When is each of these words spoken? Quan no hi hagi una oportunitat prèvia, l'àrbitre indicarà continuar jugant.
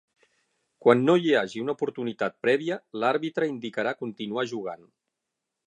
Quan 0.85 1.03
no 1.09 1.15
hi 1.25 1.33
hagi 1.41 1.61
una 1.65 1.75
oportunitat 1.77 2.37
prèvia, 2.47 2.79
l'àrbitre 3.03 3.51
indicarà 3.53 3.95
continuar 4.03 4.47
jugant. 4.55 4.91